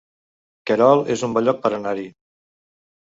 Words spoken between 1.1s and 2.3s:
es un bon lloc per anar-hi